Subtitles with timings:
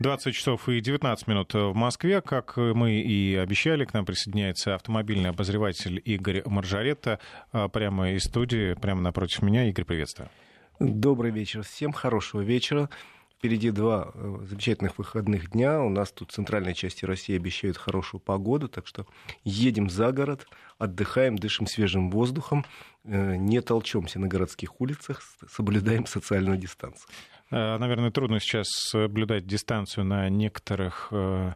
[0.00, 2.22] 20 часов и 19 минут в Москве.
[2.22, 7.20] Как мы и обещали, к нам присоединяется автомобильный обозреватель Игорь Маржаретта.
[7.52, 9.68] А, прямо из студии, прямо напротив меня.
[9.68, 10.30] Игорь, приветствую.
[10.78, 12.88] Добрый вечер всем, хорошего вечера.
[13.36, 15.82] Впереди два э, замечательных выходных дня.
[15.82, 19.06] У нас тут в центральной части России обещают хорошую погоду, так что
[19.44, 20.46] едем за город,
[20.78, 22.64] отдыхаем, дышим свежим воздухом,
[23.04, 27.06] э, не толчемся на городских улицах, соблюдаем социальную дистанцию.
[27.50, 31.52] Э, наверное, трудно сейчас соблюдать дистанцию на некоторых э,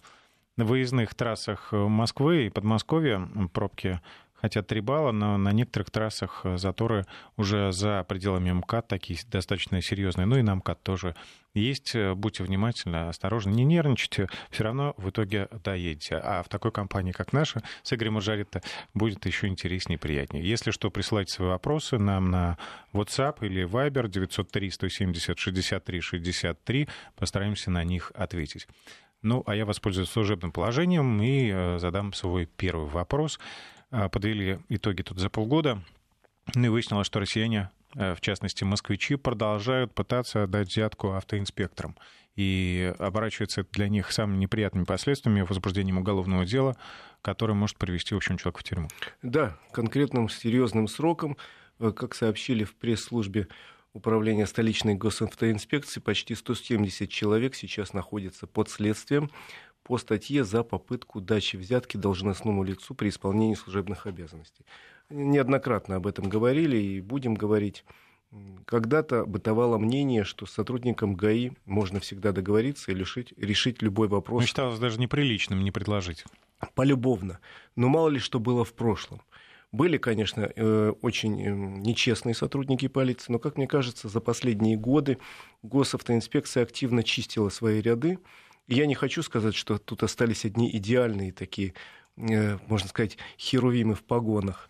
[0.56, 3.28] выездных трассах Москвы и Подмосковья.
[3.52, 4.00] Пробки
[4.44, 7.06] хотя 3 балла, но на некоторых трассах э, заторы
[7.38, 10.26] уже за пределами МКАД такие достаточно серьезные.
[10.26, 11.16] Ну и на МКАД тоже
[11.54, 11.96] есть.
[12.14, 16.16] Будьте внимательны, осторожны, не нервничайте, все равно в итоге доедете.
[16.16, 18.60] А в такой компании, как наша, с Игорем Маржаритто,
[18.92, 20.46] будет еще интереснее и приятнее.
[20.46, 22.58] Если что, присылайте свои вопросы нам на
[22.92, 26.88] WhatsApp или Viber 903 170 63 63.
[27.16, 28.68] Постараемся на них ответить.
[29.22, 33.40] Ну, а я воспользуюсь служебным положением и э, задам свой первый вопрос.
[33.96, 35.80] А, подвели итоги тут за полгода.
[36.56, 41.94] Ну и выяснилось, что россияне, э, в частности москвичи, продолжают пытаться отдать взятку автоинспекторам.
[42.34, 46.76] И оборачивается это для них самыми неприятными последствиями возбуждением уголовного дела,
[47.22, 48.88] которое может привести, в общем, человека в тюрьму.
[49.22, 51.36] Да, конкретным серьезным сроком,
[51.78, 53.46] э, как сообщили в пресс-службе
[53.94, 59.30] Управления столичной госавтоинспекции, почти 170 человек сейчас находятся под следствием
[59.84, 64.64] по статье за попытку дачи взятки должностному лицу при исполнении служебных обязанностей.
[65.10, 67.84] Неоднократно об этом говорили и будем говорить.
[68.64, 74.40] Когда-то бытовало мнение, что с сотрудником ГАИ можно всегда договориться и решить, решить любой вопрос.
[74.40, 76.24] Ну, считалось даже неприличным не предложить.
[76.74, 77.38] Полюбовно.
[77.76, 79.20] Но мало ли что было в прошлом.
[79.70, 85.18] Были, конечно, э, очень э, нечестные сотрудники полиции, но, как мне кажется, за последние годы
[85.62, 88.20] госавтоинспекция активно чистила свои ряды,
[88.68, 91.74] я не хочу сказать, что тут остались одни идеальные такие,
[92.16, 94.68] э, можно сказать, херувимы в погонах,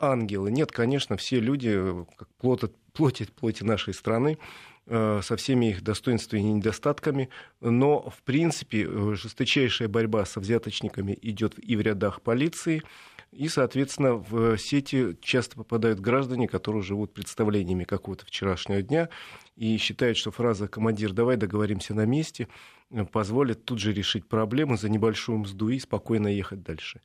[0.00, 0.50] ангелы.
[0.50, 2.62] Нет, конечно, все люди, э, как плоть,
[2.92, 4.38] плоть, плоти нашей страны,
[4.86, 7.28] э, со всеми их достоинствами и недостатками,
[7.60, 12.82] но, в принципе, жесточайшая борьба со взяточниками идет и в рядах полиции,
[13.32, 19.08] и, соответственно, в сети часто попадают граждане, которые живут представлениями какого-то вчерашнего дня
[19.56, 22.48] и считают, что фраза «командир, давай договоримся на месте»
[23.10, 27.00] позволит тут же решить проблему за небольшую мзду и спокойно ехать дальше.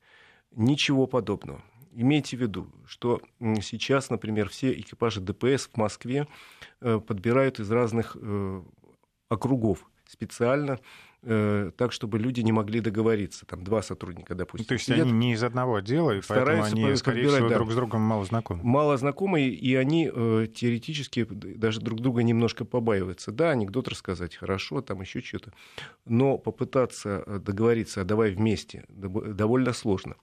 [0.52, 1.62] Ничего подобного.
[1.92, 3.20] Имейте в виду, что
[3.62, 6.28] сейчас, например, все экипажи ДПС в Москве
[6.80, 8.62] э, подбирают из разных э,
[9.28, 10.78] округов специально
[11.22, 13.44] Э, так, чтобы люди не могли договориться.
[13.44, 14.66] Там два сотрудника, допустим.
[14.66, 17.72] То есть сидят, они не из одного отдела, и поэтому они, скорее всего, да, друг
[17.72, 18.62] с другом мало знакомы.
[18.64, 23.32] Мало знакомы, и они э, теоретически даже друг друга немножко побаиваются.
[23.32, 25.52] Да, анекдот рассказать хорошо, там еще что-то.
[26.06, 30.16] Но попытаться э, договориться, а давай вместе, довольно сложно.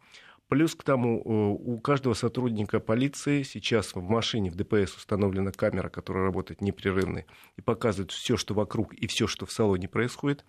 [0.47, 5.90] Плюс к тому, э, у каждого сотрудника полиции сейчас в машине в ДПС установлена камера,
[5.90, 7.25] которая работает непрерывно
[7.57, 10.46] и показывает все, что вокруг и все, что в салоне происходит.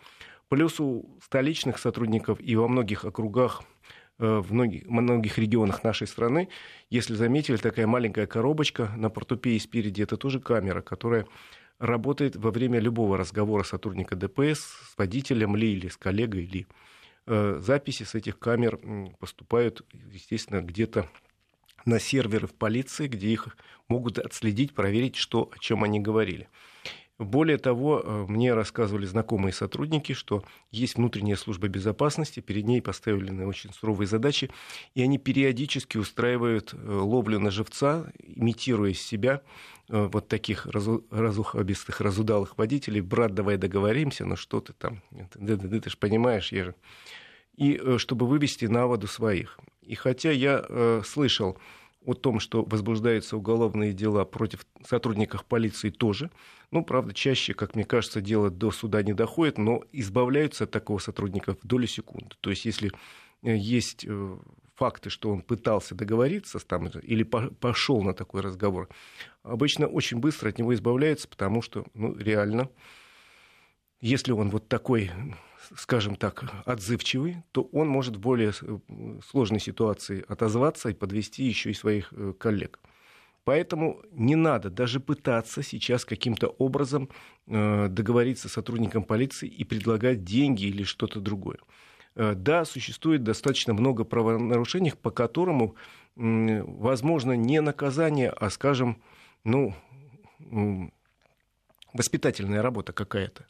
[0.49, 3.63] Плюс у столичных сотрудников и во многих округах
[4.19, 6.49] э, в многих, многих регионах нашей страны,
[6.91, 11.27] если заметили, такая маленькая коробочка на портупее спереди, это тоже камера, которая
[11.79, 16.67] работает во время любого разговора сотрудника ДПС с водителем ли или с коллегой ли.
[17.27, 18.81] Э, записи с этих камер
[19.19, 21.09] поступают, естественно, где-то
[21.85, 23.57] на серверы в полиции, где их
[23.87, 26.49] могут отследить, проверить, что, о чем они говорили.
[27.19, 33.45] Более того, э, мне рассказывали знакомые сотрудники, что есть внутренняя служба безопасности, перед ней поставлены
[33.45, 34.51] очень суровые задачи,
[34.95, 39.43] и они периодически устраивают э, ловлю на живца, имитируя себя
[39.89, 43.01] э, вот таких разухабистых, разудалых водителей.
[43.01, 45.03] Брат, давай договоримся, ну что ты там,
[45.33, 46.75] ты, ты, ты, ты же понимаешь, я же...
[47.57, 49.59] И чтобы вывести на воду своих.
[49.83, 51.59] И хотя я э, слышал
[52.05, 56.31] о том, что возбуждаются уголовные дела против сотрудников полиции тоже.
[56.71, 60.99] Ну, правда, чаще, как мне кажется, дело до суда не доходит, но избавляются от такого
[60.99, 62.37] сотрудника в долю секунды.
[62.41, 62.93] То есть, если
[63.43, 64.39] э, есть э,
[64.75, 68.89] факты, что он пытался договориться там, или пошел на такой разговор,
[69.43, 72.71] обычно очень быстро от него избавляются, потому что ну, реально,
[74.01, 75.11] если он вот такой
[75.77, 78.79] скажем так, отзывчивый, то он может в более э,
[79.27, 82.79] сложной ситуации отозваться и подвести еще и своих э, коллег.
[83.45, 87.09] Поэтому не надо даже пытаться сейчас каким-то образом
[87.47, 91.59] э, договориться с сотрудником полиции и предлагать деньги или что-то другое.
[92.15, 95.77] Да, существует достаточно много правонарушений, по которому
[96.17, 99.01] возможно не наказание, а, скажем,
[99.45, 99.73] ну,
[101.93, 103.47] воспитательная работа какая-то.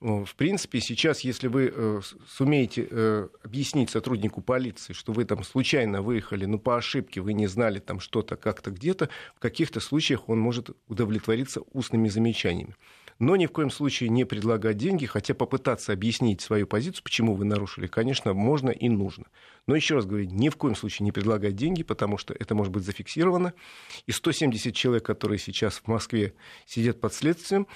[0.00, 6.02] В принципе, сейчас, если вы э, сумеете э, объяснить сотруднику полиции, что вы там случайно
[6.02, 10.38] выехали, ну, по ошибке, вы не знали там что-то как-то где-то, в каких-то случаях он
[10.38, 12.74] может удовлетвориться устными замечаниями
[13.18, 17.44] но ни в коем случае не предлагать деньги, хотя попытаться объяснить свою позицию, почему вы
[17.44, 19.26] нарушили, конечно, можно и нужно.
[19.66, 22.72] Но еще раз говорю, ни в коем случае не предлагать деньги, потому что это может
[22.72, 23.54] быть зафиксировано.
[24.06, 26.34] И 170 человек, которые сейчас в Москве
[26.66, 27.66] сидят под следствием,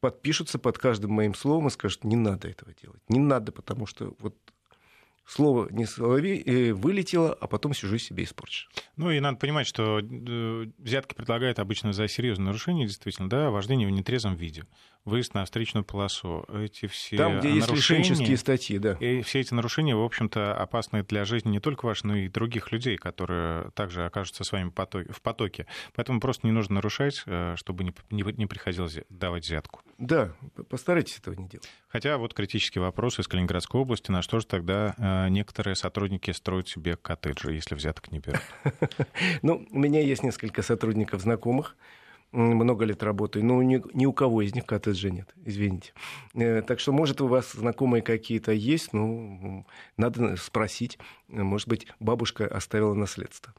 [0.00, 3.02] подпишутся под каждым моим словом и скажут, не надо этого делать.
[3.08, 4.36] Не надо, потому что вот
[5.26, 8.68] слово не соловей э, вылетело, а потом сижу себе испорчу.
[8.96, 13.88] Ну и надо понимать, что э, взятки предлагают обычно за серьезное нарушение, действительно, да, вождение
[13.88, 14.64] в нетрезвом виде
[15.04, 16.44] выезд на встречную полосу.
[16.52, 18.92] Эти все Там, где есть лишенческие статьи, да.
[18.94, 22.72] И все эти нарушения, в общем-то, опасны для жизни не только вашей, но и других
[22.72, 25.66] людей, которые также окажутся с вами в потоке.
[25.94, 29.80] Поэтому просто не нужно нарушать, э, чтобы не приходилось давать взятку.
[29.98, 30.34] Да,
[30.68, 31.68] постарайтесь этого не делать.
[31.88, 36.68] Хотя вот критический вопрос из Калининградской области, на что же тогда э, некоторые сотрудники строят
[36.68, 38.40] себе коттеджи, если взяток не берут?
[39.42, 41.76] Ну, у меня есть несколько сотрудников знакомых,
[42.34, 45.92] много лет работаю, но ни, ни у кого из них коттеджа нет, извините.
[46.34, 49.66] Э, так что, может, у вас знакомые какие-то есть, ну,
[49.96, 50.98] надо спросить.
[51.28, 53.54] Может быть, бабушка оставила наследство.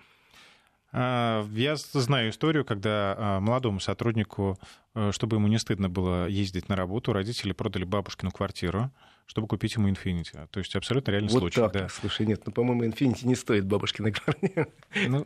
[0.91, 4.57] А, я знаю историю, когда а, молодому сотруднику,
[4.93, 8.91] э, чтобы ему не стыдно было ездить на работу, родители продали бабушкину квартиру,
[9.25, 10.47] чтобы купить ему Infinity.
[10.51, 11.59] То есть абсолютно реальный вот случай.
[11.59, 11.89] Так, да.
[11.89, 14.67] слушай, нет, ну, по-моему, Infinity не стоит бабушкиной квартиры.
[15.07, 15.25] Ну,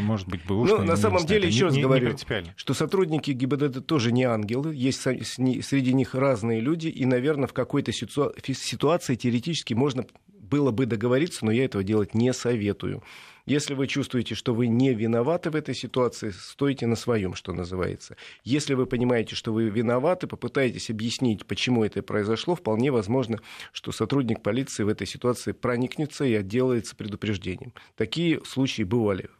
[0.00, 0.64] может быть, был.
[0.64, 4.74] Ну, на самом деле, еще раз не, говорю, не что сотрудники ГИБДД тоже не ангелы.
[4.74, 6.88] Есть среди них разные люди.
[6.88, 12.32] И, наверное, в какой-то ситуации теоретически можно было бы договориться, но я этого делать не
[12.32, 13.02] советую.
[13.48, 18.14] Если вы чувствуете, что вы не виноваты в этой ситуации, стойте на своем, что называется.
[18.44, 22.54] Если вы понимаете, что вы виноваты, попытайтесь объяснить, почему это произошло.
[22.54, 23.40] Вполне возможно,
[23.72, 27.72] что сотрудник полиции в этой ситуации проникнется и отделается предупреждением.
[27.96, 29.30] Такие случаи бывали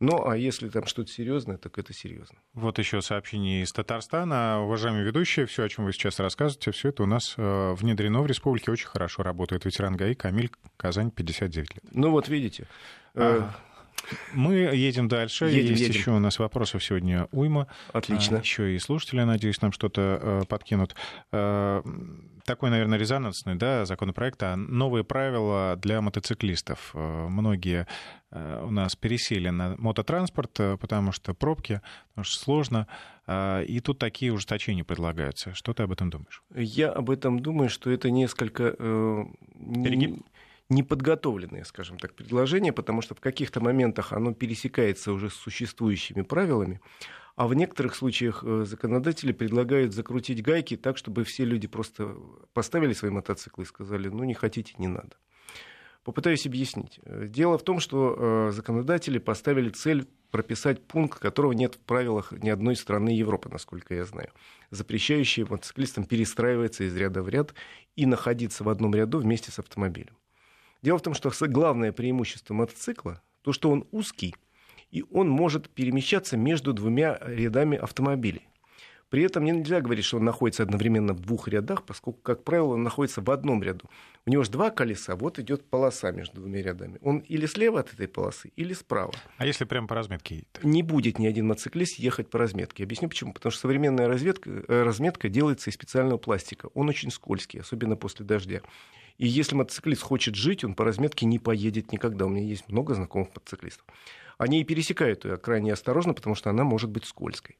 [0.00, 2.36] ну, а если там что-то серьезное, так это серьезно.
[2.52, 4.62] Вот еще сообщение из Татарстана.
[4.62, 8.26] Уважаемые ведущие, все, о чем вы сейчас рассказываете, все это у нас э, внедрено в
[8.26, 8.70] республике.
[8.72, 11.84] Очень хорошо работает ветеран ГАИ Камиль Казань, 59 лет.
[11.92, 12.66] Ну вот видите.
[13.14, 13.50] А,
[14.32, 15.46] мы едем дальше.
[15.46, 15.94] Едем, Есть едем.
[15.94, 17.68] еще у нас вопросов сегодня уйма.
[17.92, 18.38] Отлично.
[18.38, 20.94] А, еще и слушатели, надеюсь, нам что-то э, подкинут.
[21.32, 21.82] Э,
[22.44, 26.90] такой, наверное, резонансный да, законопроект, а новые правила для мотоциклистов.
[26.94, 27.86] Э, многие
[28.32, 32.88] у нас пересели на мототранспорт, потому что пробки, потому что сложно.
[33.28, 35.54] И тут такие ужесточения предлагаются.
[35.54, 36.42] Что ты об этом думаешь?
[36.52, 38.72] Я об этом думаю, что это несколько...
[38.72, 40.24] Перегиб?
[40.68, 46.80] неподготовленное, скажем так, предложение, потому что в каких-то моментах оно пересекается уже с существующими правилами,
[47.36, 52.16] а в некоторых случаях э, законодатели предлагают закрутить гайки так, чтобы все люди просто
[52.52, 55.16] поставили свои мотоциклы и сказали, ну не хотите, не надо.
[56.04, 57.00] Попытаюсь объяснить.
[57.06, 62.50] Дело в том, что э, законодатели поставили цель прописать пункт, которого нет в правилах ни
[62.50, 64.30] одной страны Европы, насколько я знаю,
[64.70, 67.54] запрещающий мотоциклистам перестраиваться из ряда в ряд
[67.96, 70.16] и находиться в одном ряду вместе с автомобилем.
[70.82, 74.34] Дело в том, что главное преимущество мотоцикла, то, что он узкий,
[74.94, 78.46] и он может перемещаться между двумя рядами автомобилей.
[79.10, 82.84] При этом нельзя говорить, что он находится одновременно в двух рядах, поскольку, как правило, он
[82.84, 83.90] находится в одном ряду.
[84.24, 86.98] У него же два колеса, вот идет полоса между двумя рядами.
[87.02, 89.12] Он или слева от этой полосы, или справа.
[89.36, 90.60] А если прямо по разметке едет?
[90.62, 92.84] Не будет ни один мотоциклист ехать по разметке.
[92.84, 93.32] Объясню почему.
[93.32, 96.70] Потому что современная разведка, э, разметка делается из специального пластика.
[96.74, 98.62] Он очень скользкий, особенно после дождя.
[99.18, 102.26] И если мотоциклист хочет жить, он по разметке не поедет никогда.
[102.26, 103.86] У меня есть много знакомых мотоциклистов.
[104.38, 107.58] Они и пересекают ее крайне осторожно, потому что она может быть скользкой.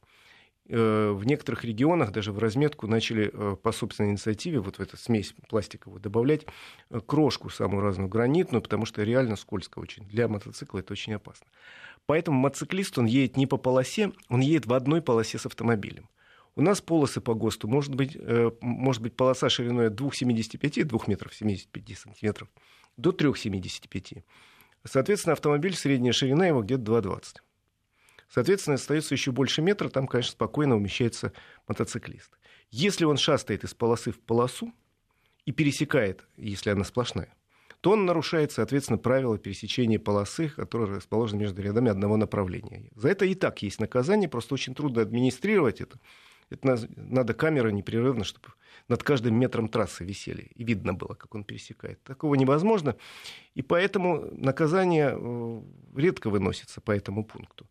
[0.66, 4.96] Э, в некоторых регионах даже в разметку начали э, по собственной инициативе вот в эту
[4.96, 6.46] смесь пластиковую добавлять
[6.88, 10.06] э, крошку самую разную гранитную, потому что реально скользко очень.
[10.06, 11.46] Для мотоцикла это очень опасно.
[12.06, 16.08] Поэтому мотоциклист, он едет не по полосе, он едет в одной полосе с автомобилем.
[16.56, 18.16] У нас полосы по ГОСТу, может быть,
[18.60, 22.48] может быть полоса шириной от 2,75, 2 метров 75 сантиметров,
[22.96, 24.22] до 3,75.
[24.84, 27.36] Соответственно, автомобиль, средняя ширина его где-то 2,20.
[28.28, 31.32] Соответственно, остается еще больше метра, там, конечно, спокойно умещается
[31.68, 32.30] мотоциклист.
[32.70, 34.72] Если он шастает из полосы в полосу
[35.46, 37.34] и пересекает, если она сплошная,
[37.80, 42.90] то он нарушает, соответственно, правила пересечения полосы, которые расположены между рядами одного направления.
[42.94, 46.00] За это и так есть наказание, просто очень трудно администрировать это.
[46.50, 48.48] Это надо камеры непрерывно, чтобы
[48.88, 52.02] над каждым метром трассы висели, и видно было, как он пересекает.
[52.02, 52.96] Такого невозможно,
[53.54, 55.62] и поэтому наказание э,
[55.96, 57.66] редко выносится по этому пункту.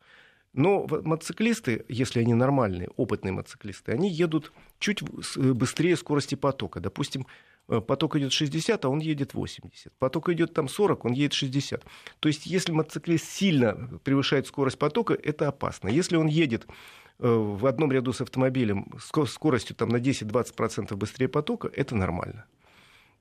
[0.53, 6.79] Но мотоциклисты, если они нормальные, опытные мотоциклисты, они едут чуть быстрее скорости потока.
[6.79, 7.25] Допустим,
[7.69, 9.93] Э, поток идет 60, а он едет 80.
[9.97, 11.83] Поток идет там 40, он едет 60.
[12.19, 15.87] То есть, если мотоциклист сильно превышает скорость потока, это опасно.
[15.87, 16.71] Если он едет э,
[17.19, 22.45] в одном ряду с автомобилем скоростью там, на 10-20% быстрее потока, это нормально.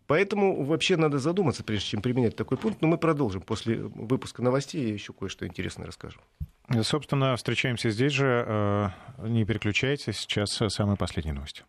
[0.06, 2.82] Поэтому вообще надо задуматься, прежде чем применять такой пункт.
[2.82, 4.88] Но мы продолжим после выпуска новостей.
[4.88, 6.20] Я еще кое-что интересное расскажу.
[6.82, 8.44] Собственно, встречаемся здесь же.
[8.46, 8.88] Э,
[9.26, 10.16] не переключайтесь.
[10.16, 11.64] Сейчас самые последние новости.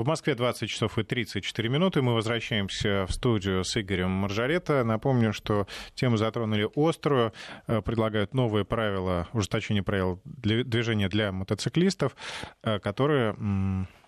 [0.00, 2.00] В Москве 20 часов и 34 минуты.
[2.00, 4.82] Мы возвращаемся в студию с Игорем Маржарета.
[4.82, 7.34] Напомню, что тему затронули острую.
[7.66, 12.16] Э, предлагают новые правила, ужесточение правил для движения для мотоциклистов,
[12.62, 13.36] э, которые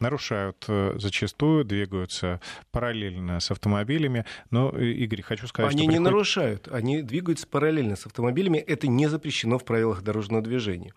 [0.00, 4.24] нарушают э, зачастую, двигаются параллельно с автомобилями.
[4.50, 5.82] Но, Игорь, хочу сказать, они что...
[5.82, 6.00] Они приходит...
[6.00, 8.56] не нарушают, они двигаются параллельно с автомобилями.
[8.56, 10.94] Это не запрещено в правилах дорожного движения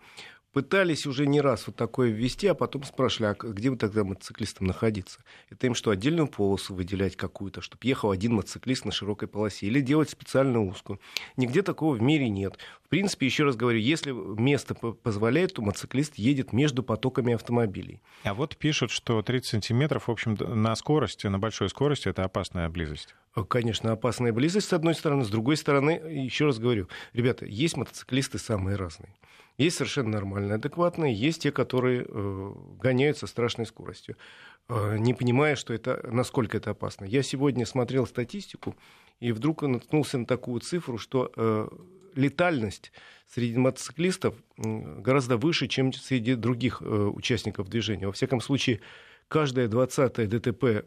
[0.56, 4.66] пытались уже не раз вот такое ввести, а потом спрашивали, а где вы тогда мотоциклистам
[4.66, 5.20] находиться?
[5.50, 9.82] Это им что, отдельную полосу выделять какую-то, чтобы ехал один мотоциклист на широкой полосе, или
[9.82, 10.98] делать специально узкую?
[11.36, 12.56] Нигде такого в мире нет.
[12.82, 18.00] В принципе, еще раз говорю, если место позволяет, то мотоциклист едет между потоками автомобилей.
[18.24, 22.70] А вот пишут, что 30 сантиметров, в общем, на скорости, на большой скорости, это опасная
[22.70, 23.14] близость.
[23.36, 25.26] Э, конечно, опасная близость, с одной стороны.
[25.26, 29.12] С другой стороны, еще раз говорю, ребята, есть мотоциклисты самые разные.
[29.58, 34.16] Есть совершенно нормальные, адекватные, есть те, которые э, гоняются страшной скоростью,
[34.68, 37.06] э, не понимая, что это, насколько это опасно.
[37.06, 38.76] Я сегодня смотрел статистику
[39.18, 41.68] и вдруг наткнулся на такую цифру, что э,
[42.14, 42.92] летальность
[43.26, 48.06] среди мотоциклистов гораздо выше, чем среди других участников движения.
[48.06, 48.80] Во всяком случае,
[49.28, 50.86] каждое 20 ДТП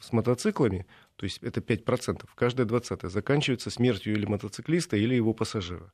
[0.00, 5.92] с мотоциклами, то есть это 5%, каждое 20 заканчивается смертью или мотоциклиста, или его пассажира.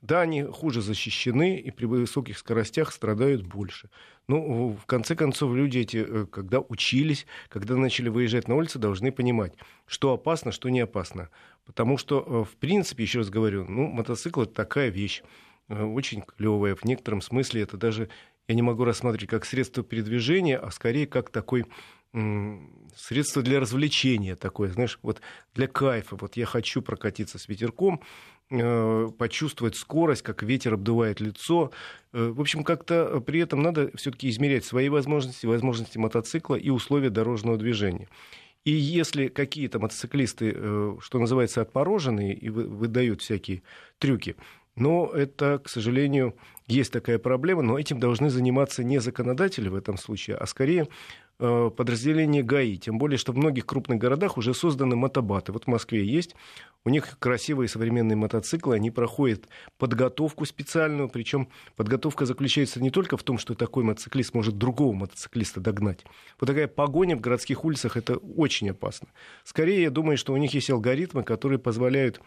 [0.00, 3.88] Да, они хуже защищены и при высоких скоростях страдают больше.
[4.28, 9.12] Ну, в конце концов люди эти, э, когда учились, когда начали выезжать на улицы, должны
[9.12, 9.54] понимать,
[9.86, 11.30] что опасно, что не опасно.
[11.64, 15.22] Потому что, э, в принципе, еще раз говорю, ну, мотоцикл это такая вещь,
[15.68, 16.74] э, очень клевая.
[16.74, 18.10] В некотором смысле это даже
[18.46, 21.64] я не могу рассматривать как средство передвижения, а скорее как такой
[22.96, 25.20] средство для развлечения такое, знаешь, вот
[25.52, 26.14] для кайфа.
[26.14, 28.00] Вот я хочу прокатиться с ветерком,
[28.50, 31.72] почувствовать скорость, как ветер обдувает лицо.
[32.12, 37.10] Э, в общем, как-то при этом надо все-таки измерять свои возможности, возможности мотоцикла и условия
[37.10, 38.08] дорожного движения.
[38.64, 43.62] И если какие-то мотоциклисты, э, что называется, отмороженные и выдают всякие
[43.98, 44.36] трюки,
[44.76, 46.34] но это, к сожалению,
[46.66, 50.88] есть такая проблема, но этим должны заниматься не законодатели в этом случае, а скорее
[51.40, 52.76] Э, подразделение ГАИ.
[52.76, 55.50] Тем более, что в многих крупных городах уже созданы мотобаты.
[55.50, 56.36] Вот в Москве есть.
[56.84, 58.76] У них красивые современные мотоциклы.
[58.76, 61.08] Они проходят подготовку специальную.
[61.08, 66.04] Причем подготовка заключается не только в том, что такой мотоциклист может другого мотоциклиста догнать.
[66.38, 69.08] Вот такая погоня в городских улицах– это очень опасно.
[69.42, 72.20] Скорее, я думаю, что у них есть алгоритмы, которые позволяют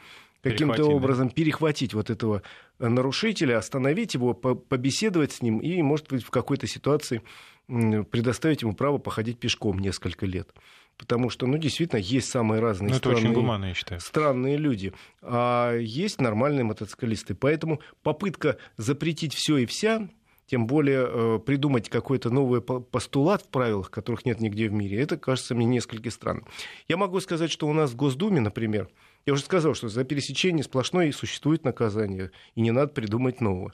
[0.52, 2.42] каким-то образом перехватить вот этого
[2.80, 7.22] э, нарушителя, остановить его, побеседовать с ним и, может быть, в какой-то ситуации
[7.68, 10.54] предоставить ему право походить пешком несколько лет.
[10.98, 14.02] Потому что, ну, действительно, есть самые разные ну, странные, гуманно, я считаю.
[14.02, 14.94] странные люди.
[15.22, 17.36] А есть нормальные мотоциклисты.
[17.36, 20.10] Поэтому попытка запретить все и вся,
[20.48, 25.18] тем более э, придумать какой-то новый постулат в правилах, которых нет нигде в мире, это
[25.18, 26.46] кажется мне несколько странным.
[26.88, 28.90] Я могу сказать, что у нас в Госдуме, например,
[29.26, 33.74] я уже сказал, что за пересечение сплошное существует наказание, и не надо придумать нового.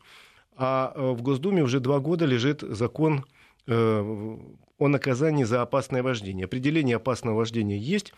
[0.55, 3.25] А э, в Госдуме уже два года лежит закон
[3.65, 4.37] Э,
[4.79, 6.45] о наказании за опасное вождение.
[6.45, 8.11] Определение опасного вождения есть,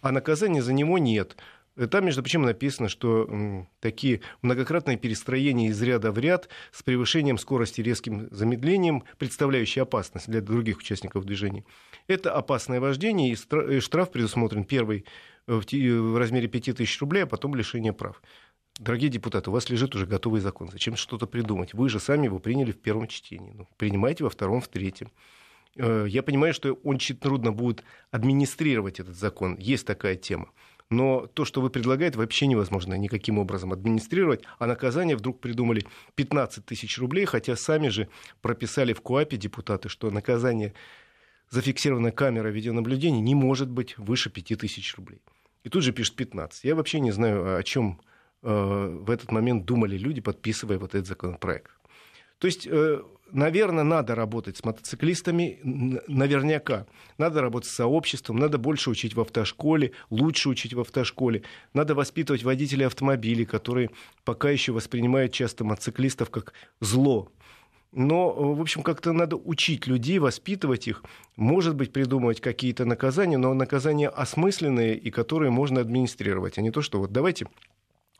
[0.00, 1.36] а наказания за него нет.
[1.90, 7.80] Там, между прочим, написано, что такие многократные перестроения из ряда в ряд с превышением скорости
[7.80, 11.64] резким замедлением, представляющие опасность для других участников движения,
[12.08, 15.06] это опасное вождение, и штраф предусмотрен первый
[15.46, 18.20] в, в размере 5000 рублей, а потом лишение прав.
[18.78, 20.70] Дорогие депутаты, у вас лежит уже готовый закон.
[20.70, 21.74] Зачем что-то придумать?
[21.74, 23.52] Вы же сами его приняли в первом чтении.
[23.52, 25.10] Ну, принимайте во втором, в третьем.
[25.76, 29.56] Э, я понимаю, что очень трудно будет администрировать этот закон.
[29.58, 30.50] Есть такая тема.
[30.92, 34.42] Но то, что вы предлагаете, вообще невозможно никаким образом администрировать.
[34.58, 38.08] А наказание вдруг придумали 15 тысяч рублей, хотя сами же
[38.40, 40.74] прописали в КУАПе депутаты, что наказание
[41.50, 45.20] зафиксированная камера видеонаблюдения не может быть выше 5 тысяч рублей.
[45.64, 46.64] И тут же пишет 15.
[46.64, 48.00] Я вообще не знаю, о чем
[48.42, 51.70] Э, в этот момент думали люди, подписывая вот этот законопроект.
[52.42, 52.68] То есть
[53.30, 55.60] наверное, надо работать с мотоциклистами,
[56.08, 56.86] наверняка.
[57.18, 61.44] Надо работать с сообществом, надо больше учить в автошколе, лучше учить в автошколе.
[61.72, 63.90] Надо воспитывать водителей автомобилей, которые
[64.24, 67.30] пока еще воспринимают часто мотоциклистов как зло.
[67.92, 71.04] Но, в общем, как-то надо учить людей, воспитывать их.
[71.36, 76.82] Может быть, придумывать какие-то наказания, но наказания осмысленные и которые можно администрировать, а не то,
[76.82, 77.46] что вот давайте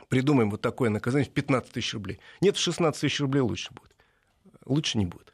[0.09, 2.21] придумаем вот такое наказание в 15 тысяч рублей.
[2.41, 3.92] Нет, в 16 тысяч рублей лучше будет
[4.65, 5.33] лучше не будет.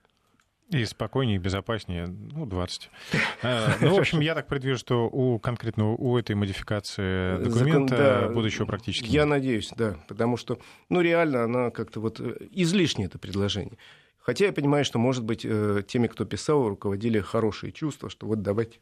[0.71, 2.91] И спокойнее, и безопаснее, ну, 20.
[3.43, 8.27] А, ну, в общем, я так предвижу, что у конкретно у этой модификации документа Закон,
[8.27, 9.31] да, будущего практически Я нет.
[9.31, 10.59] надеюсь, да, потому что,
[10.91, 13.79] ну, реально она как-то вот э, излишне это предложение.
[14.19, 18.43] Хотя я понимаю, что, может быть, э, теми, кто писал, руководили хорошие чувства, что вот
[18.43, 18.79] давайте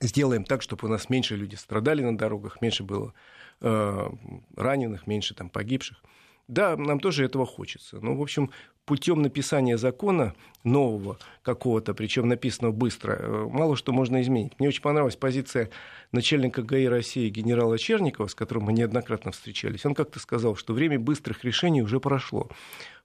[0.00, 3.12] сделаем так, чтобы у нас меньше люди страдали на дорогах, меньше было
[3.60, 4.08] э,
[4.54, 6.00] раненых, меньше там погибших.
[6.48, 7.98] Да, нам тоже этого хочется.
[8.00, 8.50] Но, в общем,
[8.84, 14.52] путем написания закона нового какого-то, причем написанного быстро, э, мало что можно изменить.
[14.58, 15.70] Мне очень понравилась позиция
[16.12, 19.84] начальника ГАИ России генерала Черникова, с которым мы неоднократно встречались.
[19.84, 22.48] Он как-то сказал, что время быстрых решений уже прошло.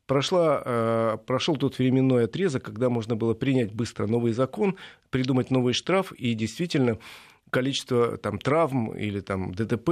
[0.06, 4.78] Прошла, э, прошел тот временной отрезок, когда можно было принять быстро новый закон,
[5.10, 7.00] придумать новый штраф и действительно
[7.52, 9.90] количество там, травм или там, ДТП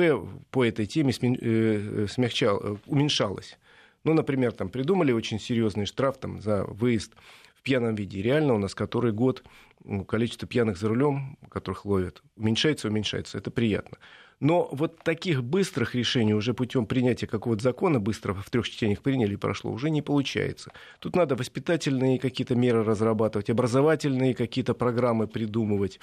[0.50, 3.60] по этой теме э, смягчал, уменьшалось.
[4.04, 7.14] Ну, например, там придумали очень серьезный штраф там, за выезд
[7.54, 8.22] в пьяном виде.
[8.22, 9.44] Реально у нас который год
[9.84, 13.38] ну, количество пьяных за рулем, которых ловят, уменьшается, уменьшается.
[13.38, 13.98] Это приятно.
[14.40, 19.34] Но вот таких быстрых решений уже путем принятия какого-то закона быстро в трех чтениях приняли
[19.34, 20.72] и прошло, уже не получается.
[21.00, 26.00] Тут надо воспитательные какие-то меры разрабатывать, образовательные какие-то программы придумывать.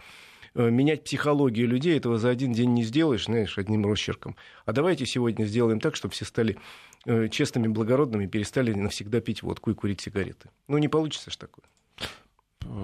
[0.57, 4.37] Э, менять психологию людей этого за один день не сделаешь, знаешь, одним росчерком.
[4.65, 6.57] А давайте сегодня сделаем так, чтобы все стали
[7.05, 10.49] э, честными, благородными, перестали навсегда пить водку и курить сигареты.
[10.67, 11.67] Ну, не получится ж такое.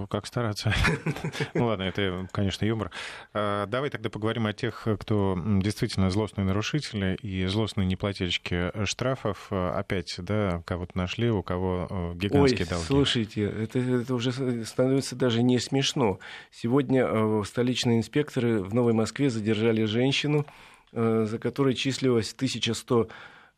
[0.09, 0.73] Как стараться?
[1.53, 2.91] ну ладно, это, конечно, юмор.
[3.33, 9.51] А, давай тогда поговорим о тех, кто действительно злостные нарушители и злостные неплательщики штрафов.
[9.51, 12.85] Опять, да, кого-то нашли, у кого э, гигантские Ой, долги.
[12.85, 14.31] Слушайте, это, это уже
[14.65, 16.19] становится даже не смешно.
[16.51, 20.45] Сегодня э, столичные инспекторы в Новой Москве задержали женщину,
[20.91, 23.09] э, за которой числилось 1100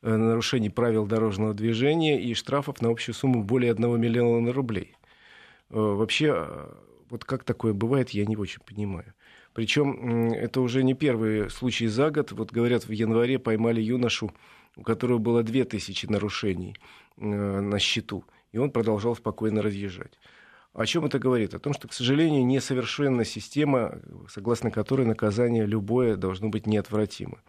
[0.02, 4.95] нарушений правил дорожного движения и штрафов на общую сумму более 1 миллиона рублей.
[5.76, 6.74] Э, вообще, э,
[7.10, 9.14] вот как такое бывает, я не очень понимаю.
[9.54, 12.32] Причем это уже не первый случай за год.
[12.32, 14.32] Вот говорят, в январе поймали юношу,
[14.78, 16.76] у которого было 2000 нарушений
[17.18, 20.18] э, на счету, и он продолжал спокойно разъезжать.
[20.74, 21.54] О чем это говорит?
[21.54, 27.40] О том, что, к сожалению, несовершенна система, согласно которой наказание любое должно быть неотвратимо.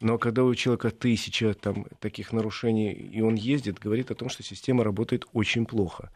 [0.00, 4.42] Но когда у человека тысяча там, таких нарушений, и он ездит, говорит о том, что
[4.42, 6.10] система работает очень плохо.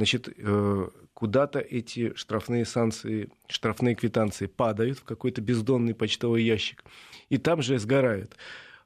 [0.00, 6.82] Значит, э, куда-то эти штрафные санкции, штрафные квитанции падают в какой-то бездонный почтовый ящик,
[7.28, 8.34] и там же сгорают.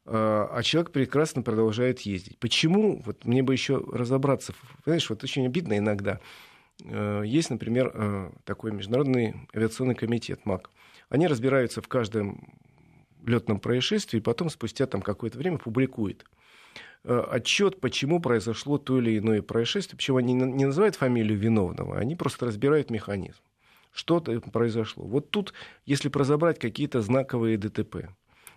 [0.07, 2.37] Э, а человек прекрасно продолжает ездить.
[2.41, 3.01] Почему?
[3.07, 4.55] Вот мне бы еще разобраться.
[4.87, 6.19] Знаешь, вот очень обидно иногда.
[6.85, 10.69] Э, есть, например, такой международный авиационный комитет МАК.
[11.11, 12.59] Они разбираются в каждом
[13.25, 16.44] летном происшествии, и потом спустя там какое-то время публикует э,
[17.05, 19.97] отчет, почему произошло то или иное происшествие.
[19.97, 23.41] Почему они не называют фамилию виновного, они просто разбирают механизм.
[23.93, 25.05] Что-то произошло.
[25.05, 25.53] Вот тут,
[25.87, 28.09] если разобрать какие-то знаковые ДТП,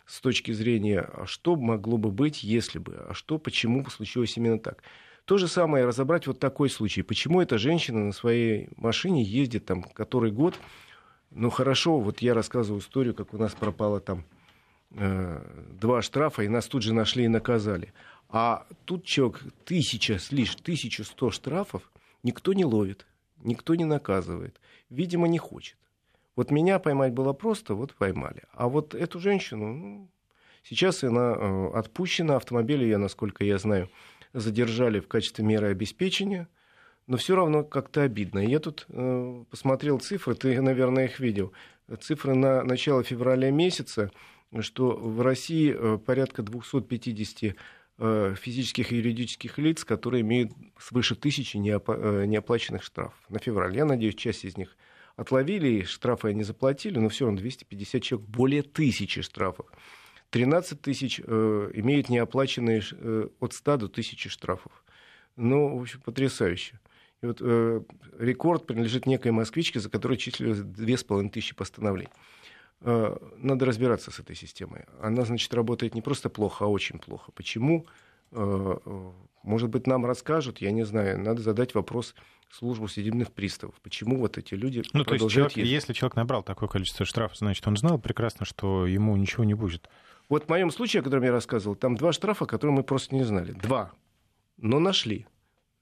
[0.05, 4.57] с точки зрения, а что могло бы быть, если бы, а что, почему случилось именно
[4.57, 4.81] так.
[5.25, 7.01] То же самое разобрать вот такой случай.
[7.01, 10.55] Почему эта женщина на своей машине ездит там который год,
[11.31, 14.23] ну хорошо, вот я рассказываю историю, как у нас пропала там
[14.91, 15.41] Э,
[15.79, 17.91] два штрафа, и нас тут же нашли и наказали.
[18.29, 21.89] А тут человек тысяча лишь, тысячу сто штрафов
[22.23, 23.05] никто не ловит,
[23.37, 24.59] никто не наказывает.
[24.89, 25.77] Видимо, не хочет.
[26.35, 28.43] Вот меня поймать было просто, вот поймали.
[28.53, 30.07] А вот эту женщину, ну,
[30.63, 33.89] сейчас она э, отпущена, автомобиль ее, насколько я знаю,
[34.33, 36.47] задержали в качестве меры обеспечения,
[37.07, 38.39] но все равно как-то обидно.
[38.39, 41.53] Я тут э, посмотрел цифры, ты, наверное, их видел.
[42.01, 44.11] Цифры на начало февраля месяца–
[44.61, 47.55] что в России э, порядка 250 э,
[47.99, 53.75] физических и юридических лиц, которые имеют свыше тысячи э, неоплаченных штрафов на февраль.
[53.75, 54.77] Я надеюсь, часть из них
[55.15, 59.65] отловили, и штрафы они заплатили, но все равно 250 человек, более тысячи штрафов.
[60.29, 64.83] 13 тысяч э, имеют неоплаченные э, от 100 до 1000 штрафов.
[65.35, 66.79] Ну, в общем, потрясающе.
[67.23, 67.81] И вот э,
[68.19, 72.11] рекорд принадлежит некой москвичке, за которой числилось 2500 постановлений.
[72.81, 74.85] Э, надо разбираться с этой системой.
[75.01, 77.31] Она, значит, работает не просто плохо, а очень плохо.
[77.31, 77.85] Почему?
[79.43, 82.13] Может быть, нам расскажут, я не знаю, надо задать вопрос
[82.49, 83.75] службу судебных приставов.
[83.81, 87.65] Почему вот эти люди ну, то есть человек, если человек набрал такое количество штрафов, значит,
[87.67, 89.89] он знал прекрасно, что ему ничего не будет.
[90.29, 93.23] Вот в моем случае, о котором я рассказывал, там два штрафа, которые мы просто не
[93.23, 93.53] знали.
[93.53, 93.93] Два.
[94.57, 95.25] Но нашли.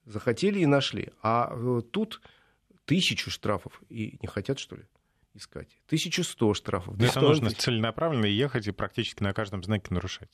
[0.05, 1.09] Захотели и нашли.
[1.23, 2.21] А э, тут
[2.85, 3.81] тысячу штрафов.
[3.89, 4.83] И не хотят, что ли?
[5.35, 5.77] Искать.
[5.87, 6.99] 1100 штрафов.
[6.99, 10.29] Это нужно целенаправленно ехать и практически на каждом знаке нарушать.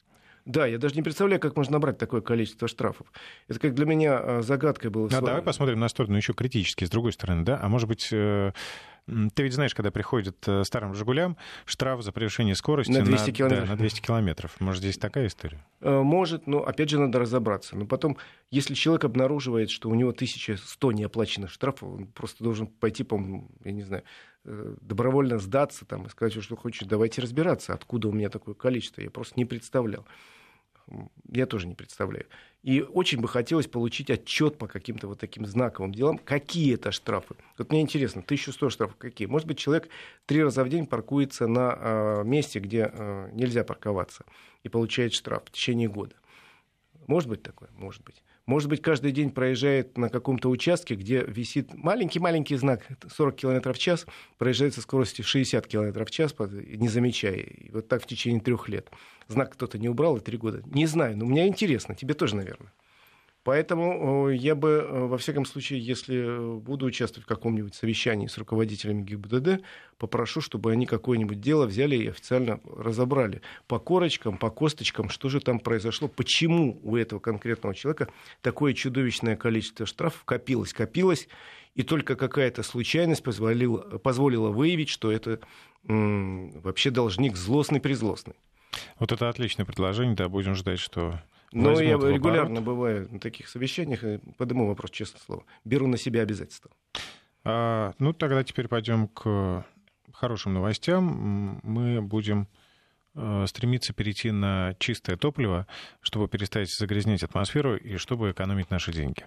[0.45, 3.07] Да, я даже не представляю, как можно набрать такое количество штрафов.
[3.47, 5.07] Это как для меня а, загадкой было.
[5.07, 7.59] Ну, а давай посмотрим на сторону еще критически, с другой стороны, да?
[7.61, 8.51] А может быть, э,
[9.07, 13.35] ты ведь знаешь, когда приходит э, старым «Жигулям» штраф за превышение скорости на 200 на,
[13.35, 13.65] километров.
[13.67, 14.59] Да, на 200 километров.
[14.59, 15.63] Может, здесь такая история?
[15.81, 17.75] Э, может, но опять же надо разобраться.
[17.75, 18.17] Но потом,
[18.49, 23.19] если человек обнаруживает, что у него 1100 неоплаченных штрафов, он просто должен пойти, по
[23.63, 24.03] я не знаю,
[24.43, 29.01] добровольно сдаться там, и сказать, что хочет, давайте разбираться, откуда у меня такое количество.
[29.01, 30.05] Я просто не представлял
[31.29, 32.25] я тоже не представляю.
[32.63, 36.17] И очень бы хотелось получить отчет по каким-то вот таким знаковым делам.
[36.17, 37.35] Какие это штрафы?
[37.57, 39.27] Вот мне интересно, 1100 штрафов какие?
[39.27, 39.89] Может быть, человек
[40.25, 44.25] три раза в день паркуется на э, месте, где э, нельзя парковаться,
[44.63, 46.15] и получает штраф в течение года.
[47.07, 47.69] Может быть такое?
[47.73, 48.21] Может быть.
[48.51, 53.79] Может быть, каждый день проезжает на каком-то участке, где висит маленький-маленький знак 40 км в
[53.79, 54.05] час,
[54.37, 57.37] проезжает со скоростью 60 км в час, не замечая.
[57.37, 58.89] И вот так в течение трех лет.
[59.29, 60.61] Знак кто-то не убрал, и три года.
[60.65, 61.95] Не знаю, но мне интересно.
[61.95, 62.73] Тебе тоже, наверное.
[63.43, 69.01] Поэтому я бы, э, во всяком случае, если буду участвовать в каком-нибудь совещании с руководителями
[69.01, 69.63] ГИБДД,
[69.97, 75.39] попрошу, чтобы они какое-нибудь дело взяли и официально разобрали по корочкам, по косточкам, что же
[75.39, 78.09] там произошло, почему у этого конкретного человека
[78.41, 81.27] такое чудовищное количество штрафов копилось, копилось,
[81.73, 85.39] и только какая-то случайность позволила, позволила выявить, что это
[85.87, 88.35] м- вообще должник злостный-призлостный.
[88.99, 91.19] Вот это отличное предложение, да, будем ждать, что
[91.51, 95.43] но я регулярно бываю на таких совещаниях и подниму вопрос, честное слово.
[95.65, 96.71] Беру на себя обязательства.
[97.43, 99.65] А, ну, тогда теперь пойдем к
[100.13, 101.59] хорошим новостям.
[101.63, 102.47] Мы будем
[103.15, 105.67] э, стремиться перейти на чистое топливо,
[106.01, 109.25] чтобы перестать загрязнять атмосферу и чтобы экономить наши деньги.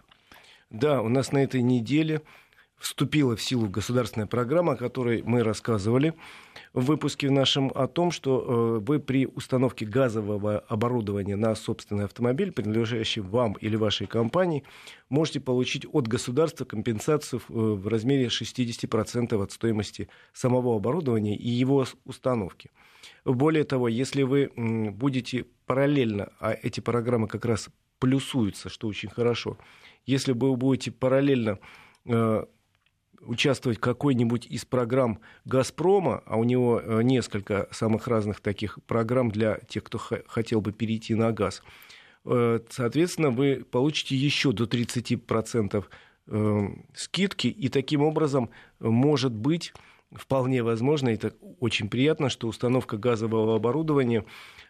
[0.71, 2.23] Да, у нас на этой неделе
[2.79, 6.15] вступила в силу государственная программа, о которой мы рассказывали
[6.73, 12.53] в выпуске нашем, о том, что э, вы при установке газового оборудования на собственный автомобиль,
[12.53, 14.65] принадлежащий вам или вашей компании,
[15.09, 21.87] можете получить от государства компенсацию в э, размере 60% от стоимости самого оборудования и его
[22.05, 22.71] установки.
[23.25, 29.57] Более того, если вы будете параллельно, а эти программы как раз плюсуются, что очень хорошо,
[30.05, 31.59] если вы будете параллельно
[32.05, 32.45] э,
[33.27, 39.31] участвовать в какой-нибудь из программ «Газпрома», а у него э, несколько самых разных таких программ
[39.31, 41.63] для тех, кто хотел бы перейти на газ,
[42.25, 45.85] э, соответственно, вы получите еще до 30%
[46.27, 49.73] э, скидки, и таким образом, может быть,
[50.15, 54.25] вполне возможно, и это очень приятно, что установка газового оборудования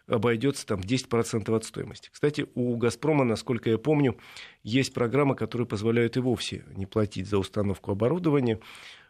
[0.07, 2.09] обойдется там 10% от стоимости.
[2.11, 4.17] Кстати, у «Газпрома», насколько я помню,
[4.63, 8.59] есть программы, которые позволяют и вовсе не платить за установку оборудования.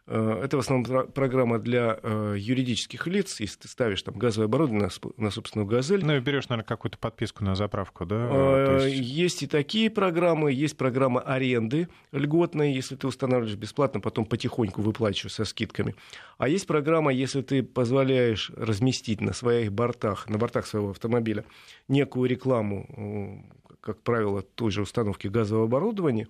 [0.08, 3.40] Э, это в основном программа для э, юридических лиц.
[3.40, 6.04] Если ты ставишь там газовое оборудование на, собственную «Газель».
[6.04, 8.28] Ну и берешь, наверное, какую-то подписку на заправку, да?
[8.30, 9.08] Э, есть...
[9.08, 10.52] есть и такие программы.
[10.52, 15.96] Есть программа аренды льготной, если ты устанавливаешь бесплатно, потом потихоньку выплачиваешь со скидками.
[16.38, 21.44] А есть программа, если ты позволяешь разместить на своих бортах, на бортах своего автомобиля
[21.88, 23.44] некую рекламу,
[23.80, 26.28] как правило, той же установки газового оборудования,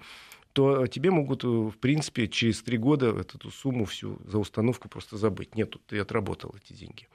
[0.56, 5.18] то тебе могут, э, в принципе, через три года эту сумму всю за установку просто
[5.18, 5.54] забыть.
[5.54, 7.08] Нет, ты отработал эти деньги.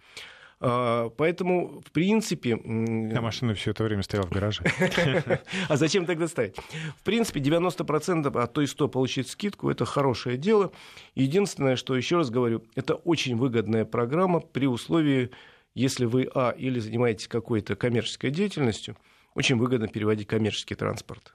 [0.59, 2.53] А, поэтому, в принципе...
[2.53, 4.63] А машина все это время стояла в гараже.
[5.69, 6.55] А зачем тогда ставить?
[6.99, 10.71] В принципе, 90%, а то и 100 получить скидку, это хорошее дело.
[11.15, 15.31] Единственное, что, еще раз говорю, это очень выгодная программа при условии,
[15.73, 18.97] если вы, а, или занимаетесь какой-то коммерческой деятельностью,
[19.33, 21.33] очень выгодно переводить коммерческий транспорт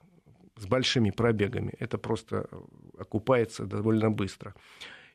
[0.56, 1.74] с большими пробегами.
[1.78, 2.56] Это просто э,
[2.98, 4.54] окупается довольно быстро.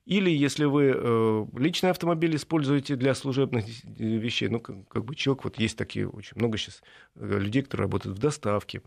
[0.06, 5.60] Или если вы э, личный автомобиль используете для служебных вещей, ну, как, бы человек, вот
[5.60, 6.82] есть такие очень много сейчас
[7.16, 8.82] э, людей, которые работают в доставке,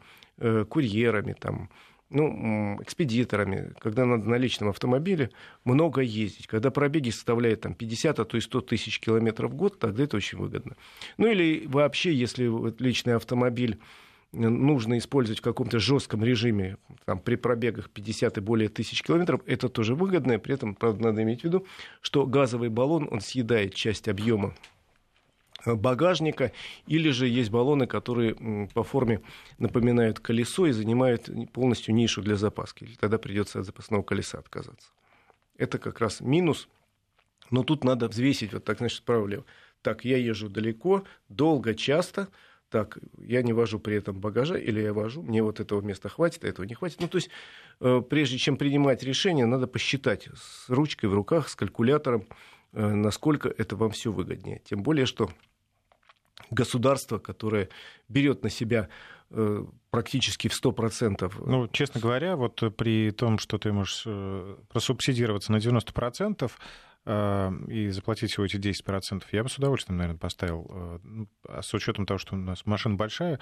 [0.68, 1.70] курьерами, там,
[2.10, 5.30] ну, экспедиторами, когда надо на личном автомобиле
[5.64, 6.48] много ездить.
[6.48, 10.16] Когда пробеги составляют там, 50, а то и 100 тысяч километров в год, тогда это
[10.16, 10.76] очень выгодно.
[11.18, 13.78] Ну или вообще, если вот личный автомобиль
[14.34, 19.68] нужно использовать в каком-то жестком режиме там, при пробегах 50 и более тысяч километров, это
[19.68, 20.38] тоже выгодно.
[20.38, 21.66] При этом, правда, надо иметь в виду,
[22.00, 24.54] что газовый баллон, он съедает часть объема
[25.66, 26.52] багажника,
[26.86, 29.22] или же есть баллоны, которые по форме
[29.58, 32.88] напоминают колесо и занимают полностью нишу для запаски.
[33.00, 34.90] Тогда придется от запасного колеса отказаться.
[35.56, 36.68] Это как раз минус.
[37.50, 39.44] Но тут надо взвесить, вот так, значит, справа
[39.82, 42.28] Так, я езжу далеко, долго, часто.
[42.74, 46.42] Так, я не вожу при этом багажа, или я вожу, мне вот этого места хватит,
[46.42, 47.00] а этого не хватит.
[47.00, 47.30] Ну, то есть,
[47.78, 52.26] э, прежде чем принимать решение, надо посчитать с ручкой в руках, с калькулятором,
[52.72, 54.60] э, насколько это вам все выгоднее.
[54.64, 55.30] Тем более, что
[56.50, 57.68] государство, которое
[58.08, 58.88] берет на себя
[59.30, 61.32] э, практически в 100%.
[61.46, 64.02] Ну, честно говоря, вот при том, что ты можешь
[64.68, 66.48] просубсидироваться на 90%, э,
[67.06, 71.00] и заплатить всего эти 10%, я бы с удовольствием, наверное, поставил.
[71.02, 73.38] Ну, а с учетом того, что у нас машина большая,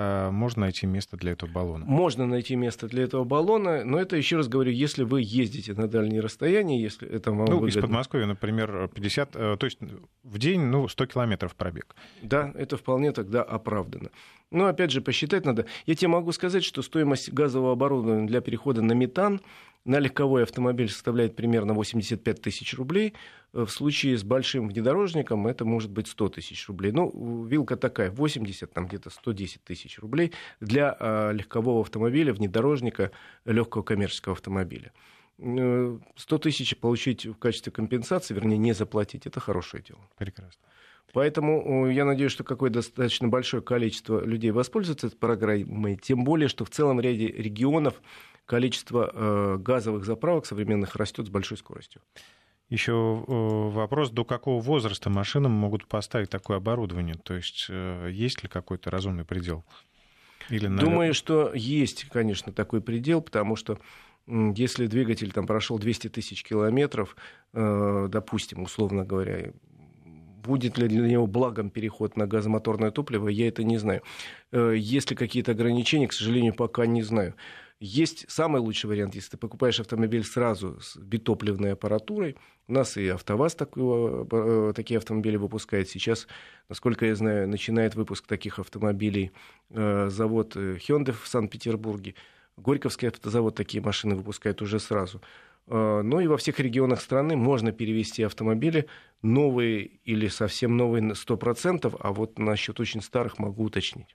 [0.00, 1.84] Э, можно найти место для этого баллона?
[1.84, 5.88] Можно найти место для этого баллона, но это, еще раз говорю, если вы ездите на
[5.88, 7.78] дальние расстояния, если это вам Ну, выгодно.
[7.80, 9.80] из Подмосковья, например, 50, э, то есть
[10.22, 11.96] в день, ну, 100 километров пробег.
[12.22, 14.10] Да, это вполне тогда оправдано.
[14.52, 15.66] Но, опять же, посчитать надо.
[15.84, 19.40] Я тебе могу сказать, что стоимость газового оборудования для перехода на метан
[19.84, 23.14] на легковой автомобиль составляет примерно 85 тысяч рублей.
[23.52, 26.92] Э, в случае с большим внедорожником это может быть 100 тысяч рублей.
[26.92, 33.12] Ну, вилка такая, 80, там где-то 110 тысяч рублей для э, легкового автомобиля, внедорожника,
[33.44, 34.92] легкого коммерческого автомобиля.
[35.38, 40.00] 100 э, тысяч получить в качестве компенсации, вернее, не заплатить, это хорошее дело.
[40.16, 40.62] Прекрасно.
[41.12, 46.64] Поэтому я надеюсь, что какое-то достаточно большое количество людей воспользуется этой программой, тем более, что
[46.64, 48.02] в целом ряде регионов
[48.44, 52.02] количество э, газовых заправок современных растет с большой скоростью.
[52.68, 57.16] Еще э, вопрос, до какого возраста машинам могут поставить такое оборудование?
[57.22, 59.64] То есть э, есть ли какой-то разумный предел?
[60.50, 60.84] Или, наверное...
[60.84, 63.78] Думаю, что есть, конечно, такой предел, потому что
[64.26, 67.16] если двигатель там прошел 200 тысяч километров,
[67.54, 69.52] допустим, условно говоря,
[70.48, 74.02] будет ли для него благом переход на газомоторное топливо, я это не знаю.
[74.52, 77.34] Есть ли какие-то ограничения, к сожалению, пока не знаю.
[77.80, 82.36] Есть самый лучший вариант, если ты покупаешь автомобиль сразу с битопливной аппаратурой.
[82.66, 85.88] У нас и АвтоВАЗ такую, э, такие автомобили выпускает.
[85.88, 86.26] Сейчас,
[86.68, 89.30] насколько я знаю, начинает выпуск таких автомобилей
[89.70, 92.16] э, завод э, Hyundai в Санкт-Петербурге.
[92.56, 95.20] Горьковский автозавод такие машины выпускает уже сразу.
[95.70, 98.86] Но и во всех регионах страны можно перевести автомобили
[99.22, 104.14] новые или совсем новые на 100%, а вот насчет очень старых могу уточнить.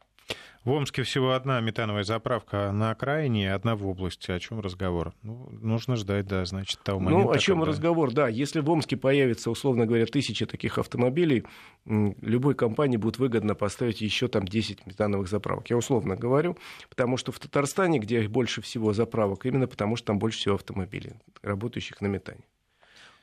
[0.64, 4.32] В Омске всего одна метановая заправка на окраине, одна в области.
[4.32, 5.14] О чем разговор?
[5.22, 7.28] Ну, нужно ждать, да, значит, того ну, момента.
[7.28, 7.72] Ну, о чем когда...
[7.72, 8.30] разговор, да.
[8.30, 11.44] Если в Омске появится, условно говоря, тысяча таких автомобилей,
[11.86, 15.70] любой компании будет выгодно поставить еще там 10 метановых заправок.
[15.70, 16.58] Я условно говорю,
[16.90, 21.12] потому что в Татарстане, где больше всего заправок, именно потому что там больше всего автомобилей,
[21.42, 22.46] работающих на метане.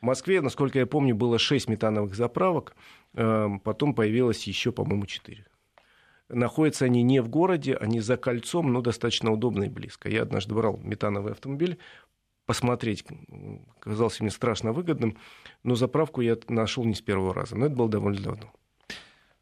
[0.03, 2.77] В Москве, насколько я помню, было 6 метановых заправок,
[3.15, 5.47] эм, потом появилось еще, по-моему, 4.
[6.31, 10.09] Находятся они не в городе, они за кольцом, но достаточно удобно и близко.
[10.09, 11.79] Я однажды брал метановый автомобиль,
[12.47, 13.05] посмотреть,
[13.81, 15.17] казался мне страшно выгодным,
[15.63, 18.53] но заправку я нашел не с первого раза, но это было довольно давно.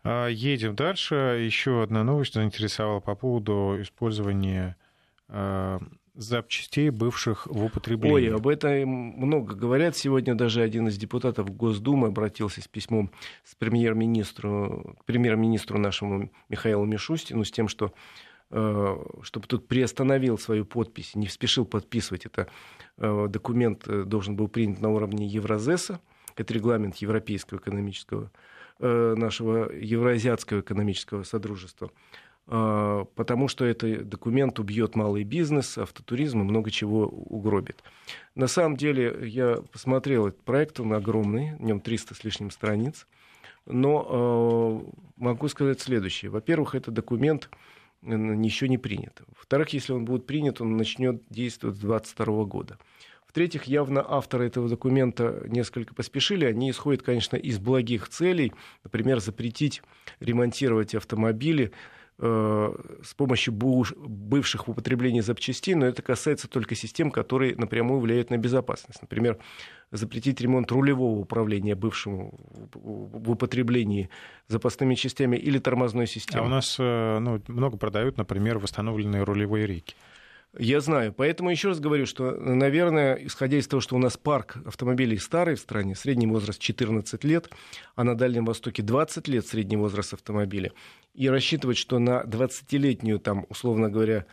[0.02, 1.14] А, едем дальше.
[1.14, 4.76] Еще одна новость заинтересовала по поводу использования
[5.28, 5.80] а,
[6.18, 8.28] запчастей, бывших в употреблении.
[8.28, 9.96] Ой, об этом много говорят.
[9.96, 13.10] Сегодня даже один из депутатов Госдумы обратился с письмом
[13.44, 17.92] с премьер-министру, премьер-министру нашему Михаилу Мишустину с тем, что
[18.50, 22.26] э, чтобы тут приостановил свою подпись, не спешил подписывать.
[22.26, 22.48] Это
[22.96, 26.00] э, документ э, должен был принят на уровне Евразеса.
[26.34, 28.30] Это регламент Европейского экономического,
[28.80, 31.90] нашего Евроазиатского экономического содружества.
[32.50, 37.82] А, потому что этот документ убьет малый бизнес, автотуризм и много чего угробит.
[38.34, 43.06] На самом деле, я посмотрел этот проект, он огромный, в нем 300 с лишним страниц,
[43.66, 46.30] но э, могу сказать следующее.
[46.30, 47.50] Во-первых, этот документ
[48.00, 49.20] еще не принят.
[49.36, 52.78] Во-вторых, если он будет принят, он начнет действовать с 2022 года.
[53.26, 56.46] В-третьих, явно авторы этого документа несколько поспешили.
[56.46, 58.54] Они исходят, конечно, из благих целей.
[58.84, 59.82] Например, запретить
[60.20, 61.72] ремонтировать автомобили
[62.20, 68.38] с помощью бывших в употреблении запчастей, но это касается только систем, которые напрямую влияют на
[68.38, 69.00] безопасность.
[69.02, 69.38] Например,
[69.92, 72.38] запретить ремонт рулевого управления бывшему
[72.74, 74.10] в употреблении
[74.48, 76.44] запасными частями или тормозной системой.
[76.44, 79.94] А у нас э, ну, много продают, например, восстановленные рулевые рейки.
[80.56, 81.12] Я знаю.
[81.12, 85.56] Поэтому еще раз говорю, что, наверное, исходя из того, что у нас парк автомобилей старый
[85.56, 87.50] в стране, средний возраст 14 лет,
[87.96, 90.72] а на Дальнем Востоке 20 лет средний возраст автомобиля,
[91.14, 94.24] и рассчитывать, что на 20-летнюю, там, условно говоря,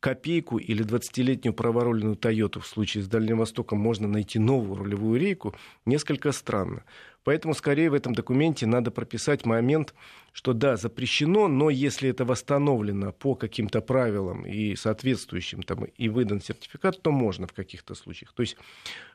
[0.00, 5.54] копейку или 20-летнюю проворольную Тойоту в случае с Дальним Востоком можно найти новую рулевую рейку,
[5.84, 6.84] несколько странно.
[7.22, 9.94] Поэтому скорее в этом документе надо прописать момент,
[10.32, 16.40] что да, запрещено, но если это восстановлено по каким-то правилам и соответствующим там, и выдан
[16.40, 18.32] сертификат, то можно в каких-то случаях.
[18.32, 18.56] То есть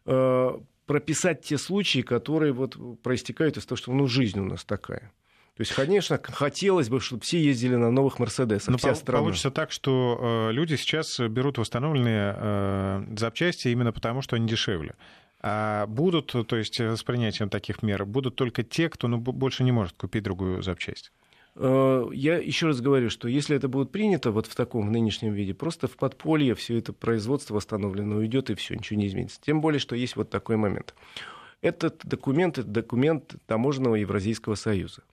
[0.05, 5.11] э, прописать те случаи, которые вот проистекают из того, что ну, жизнь у нас такая.
[5.55, 8.69] То есть, конечно, хотелось бы, чтобы все ездили на новых Мерседесах.
[8.69, 9.21] Но вся по- страна.
[9.21, 14.95] Получится так, что э, люди сейчас берут восстановленные э, запчасти именно потому, что они дешевле.
[15.39, 19.71] А будут, то есть с принятием таких мер, будут только те, кто ну, больше не
[19.71, 21.13] может купить другую запчасть.
[21.55, 25.33] Э, я еще раз говорю, что если это будет принято вот в таком в нынешнем
[25.33, 29.39] виде, просто в подполье все это производство восстановлено уйдет и все, ничего не изменится.
[29.41, 30.93] Тем более, что есть вот такой момент.
[31.61, 35.03] Этот документ, это документ таможенного Евразийского союза.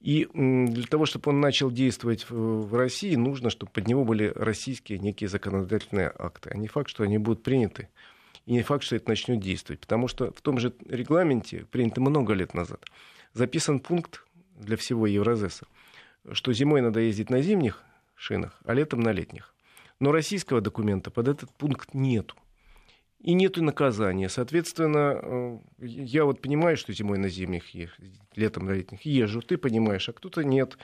[0.00, 4.98] И для того, чтобы он начал действовать в России, нужно, чтобы под него были российские
[4.98, 6.50] некие законодательные акты.
[6.52, 7.88] А не факт, что они будут приняты.
[8.46, 9.80] И не факт, что это начнет действовать.
[9.80, 12.84] Потому что в том же регламенте, принятом много лет назад,
[13.32, 14.24] записан пункт
[14.56, 15.66] для всего Евразеса,
[16.32, 17.82] что зимой надо ездить на зимних
[18.14, 19.52] шинах, а летом на летних.
[20.00, 22.36] Но российского документа под этот пункт нету
[23.20, 24.28] и нет наказания.
[24.28, 27.64] Соответственно, э, я вот понимаю, что зимой на зимних,
[28.36, 30.78] летом на летних езжу, ты понимаешь, а кто-то нет.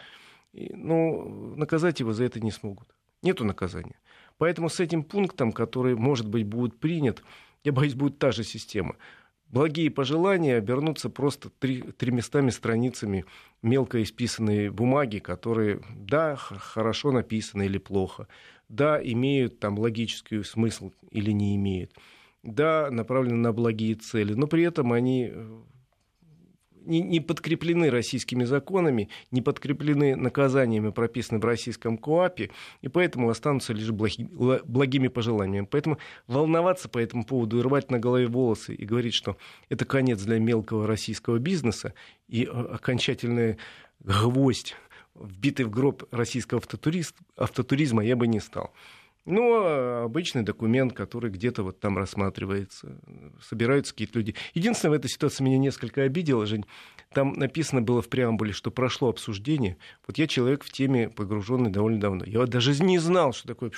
[0.52, 2.88] Ну, наказать его за это не смогут.
[3.22, 3.98] Нету наказания.
[4.38, 7.22] Поэтому с этим пунктом, который, может быть, будет принят,
[7.62, 8.96] я боюсь, будет та же система.
[9.46, 13.24] Благие пожелания обернутся просто три, тремястами страницами
[13.62, 18.26] мелко исписанной бумаги, которые, да, хорошо написаны или плохо,
[18.68, 21.92] да, имеют там логический смысл или не имеют
[22.44, 25.60] да, направлены на благие цели, но при этом они э,
[26.84, 32.50] не, подкреплены российскими законами, не подкреплены наказаниями, прописанными в российском КОАПе,
[32.82, 34.28] и поэтому останутся лишь благи,
[34.64, 35.66] благими пожеланиями.
[35.70, 39.36] Поэтому волноваться по этому поводу и рвать на голове волосы и говорить, что
[39.68, 41.94] это конец для мелкого российского бизнеса
[42.28, 43.56] и э, окончательный
[44.00, 44.76] гвоздь,
[45.14, 46.60] вбитый в гроб российского
[47.36, 48.72] автотуризма, я бы не стал.
[49.26, 53.00] Но обычный документ, который где-то вот там рассматривается,
[53.42, 54.34] собираются какие-то люди.
[54.52, 56.66] Единственное, в этой ситуации меня несколько обидело, Жень.
[57.12, 59.78] Там написано было в преамбуле, что прошло обсуждение.
[60.06, 62.24] Вот я человек в теме погруженный довольно давно.
[62.26, 63.70] Я даже не знал, что такое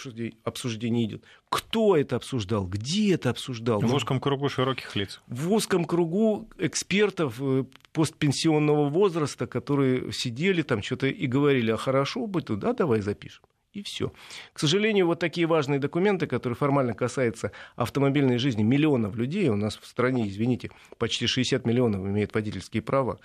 [0.43, 1.23] обсуждение идет.
[1.49, 2.67] Кто это обсуждал?
[2.67, 3.81] Где это обсуждал?
[3.81, 5.21] В узком кругу широких лиц.
[5.29, 12.27] В узком кругу экспертов э, постпенсионного возраста, которые сидели там что-то и говорили, а хорошо
[12.27, 13.45] бы туда, давай запишем
[13.77, 14.13] и все.
[14.53, 19.77] К сожалению, вот такие важные документы, которые формально касаются автомобильной жизни миллионов людей, у нас
[19.77, 23.19] в стране, извините, почти 60 миллионов имеют водительские права,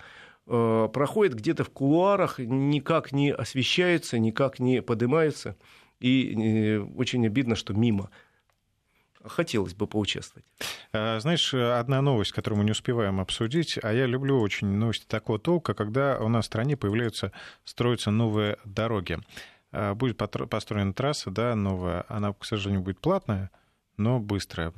[0.46, 5.56] э, проходят где-то в кулуарах, никак не освещаются, никак не поднимаются.
[6.00, 8.10] И э, очень обидно, что мимо
[9.24, 10.44] хотелось бы поучаствовать.
[10.92, 15.38] Э, знаешь, одна новость, которую мы не успеваем обсудить, а я люблю очень новости такого
[15.38, 17.32] толка, когда у нас в стране появляются,
[17.64, 19.18] строятся новые дороги.
[19.72, 22.04] А, будет построена трасса, да, новая.
[22.08, 23.50] Она, к сожалению, будет платная,
[23.96, 24.72] но быстрая,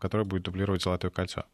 [0.00, 1.44] которая будет дублировать Золотое кольцо.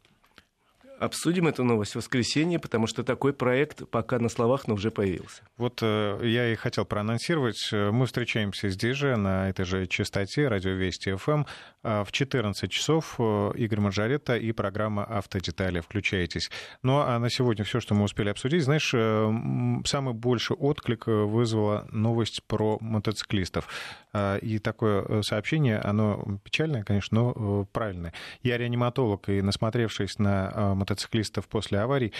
[0.99, 5.41] Обсудим эту новость в воскресенье, потому что такой проект пока на словах, но уже появился.
[5.57, 7.71] Вот э, я и хотел проанонсировать.
[7.73, 11.43] Мы встречаемся здесь же, на этой же частоте, радио Вести ФМ.
[11.83, 15.81] А в 14 часов э, Игорь Маржарета и программа «Автодетали».
[15.81, 16.49] Включайтесь.
[16.81, 18.63] Ну а на сегодня все, что мы успели обсудить.
[18.63, 23.67] Знаешь, э, самый большой отклик вызвала новость про мотоциклистов.
[24.13, 28.13] А, и такое сообщение, оно печальное, конечно, но правильное.
[28.43, 32.13] Я реаниматолог, и насмотревшись на мотоциклистов после аварий,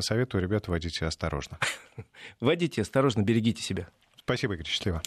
[0.00, 1.58] советую, ребята, водите осторожно.
[2.40, 3.88] Водите осторожно, берегите себя.
[4.18, 5.02] Спасибо, Игорь, счастливо.